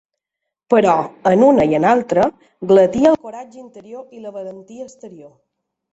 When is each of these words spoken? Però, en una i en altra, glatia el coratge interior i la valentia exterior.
Però, 0.73 0.93
en 1.31 1.43
una 1.47 1.67
i 1.73 1.77
en 1.79 1.85
altra, 1.89 2.25
glatia 2.73 3.11
el 3.11 3.19
coratge 3.27 3.63
interior 3.67 4.19
i 4.19 4.23
la 4.25 4.33
valentia 4.39 4.87
exterior. 4.91 5.35